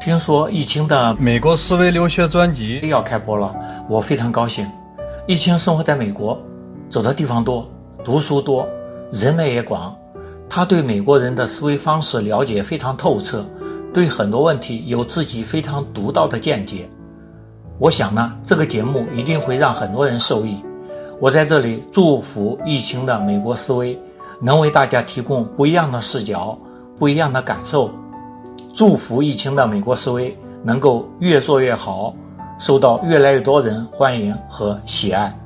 [0.00, 3.54] 听说疫情的美国思维留学专辑要开播了，
[3.86, 4.66] 我非常高兴。
[5.26, 6.40] 疫情生活在美国，
[6.88, 7.68] 走的地方多，
[8.02, 8.66] 读书多，
[9.12, 9.94] 人脉也广。
[10.48, 13.44] 他对美国人的思维方式了解非常透彻，
[13.92, 16.88] 对很多问题有自己非常独到的见解。
[17.78, 20.56] 我想呢，这个节目一定会让很多人受益。
[21.20, 24.00] 我在这里祝福疫情的美国思维
[24.40, 26.58] 能为大家提供不一样的视角、
[26.98, 27.90] 不一样的感受。
[28.80, 32.14] 祝福疫情的美国思维能够越做越好，
[32.58, 35.38] 受到越来越多人欢迎和喜爱。